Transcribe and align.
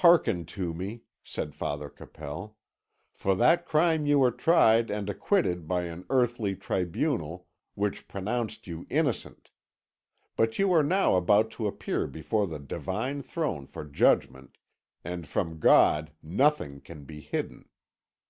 "Hearken 0.00 0.46
to 0.56 0.72
me," 0.72 1.02
said 1.22 1.54
Father 1.54 1.90
Capel. 1.90 2.56
"For 3.12 3.34
that 3.34 3.66
crime 3.66 4.06
you 4.06 4.18
were 4.20 4.30
tried 4.30 4.90
and 4.90 5.06
acquitted 5.10 5.68
by 5.68 5.82
an 5.82 6.06
earthly 6.08 6.56
tribunal, 6.56 7.46
which 7.74 8.08
pronounced 8.08 8.66
you 8.66 8.86
innocent. 8.88 9.50
But 10.34 10.58
you 10.58 10.72
are 10.72 10.82
now 10.82 11.16
about 11.16 11.50
to 11.60 11.66
appear 11.66 12.06
before 12.06 12.46
the 12.46 12.58
Divine 12.58 13.20
throne 13.20 13.66
for 13.66 13.84
judgment; 13.84 14.56
and 15.04 15.28
from 15.28 15.58
God 15.60 16.12
nothing 16.22 16.80
can 16.80 17.04
be 17.04 17.20
hidden. 17.20 17.68